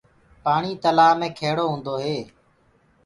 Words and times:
پآڻي 0.43 0.73
تلآه 0.83 1.13
مي 1.19 1.29
کيڙو 1.39 1.65
هوندو 1.71 1.95
هي۔ 2.03 2.17